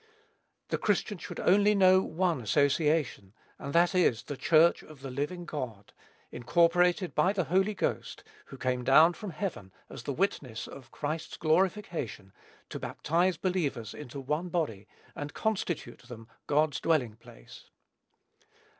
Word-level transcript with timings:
The 0.69 0.79
Christian 0.79 1.19
should 1.19 1.39
only 1.39 1.75
know 1.75 2.01
one 2.01 2.41
association, 2.41 3.35
and 3.59 3.71
that 3.73 3.93
is, 3.93 4.23
the 4.23 4.35
Church 4.35 4.81
of 4.81 5.01
the 5.01 5.11
living 5.11 5.45
God, 5.45 5.93
incorporated 6.31 7.13
by 7.13 7.33
the 7.33 7.43
Holy 7.53 7.75
Ghost, 7.75 8.23
who 8.47 8.57
came 8.57 8.83
down 8.83 9.13
from 9.13 9.29
heaven 9.29 9.71
as 9.91 10.01
the 10.01 10.11
witness 10.11 10.67
of 10.67 10.89
Christ's 10.89 11.37
glorification, 11.37 12.33
to 12.69 12.79
baptize 12.79 13.37
believers 13.37 13.93
into 13.93 14.19
one 14.19 14.49
body, 14.49 14.87
and 15.15 15.35
constitute 15.35 15.99
them 15.99 16.27
God's 16.47 16.79
dwelling 16.79 17.15
place. 17.15 17.69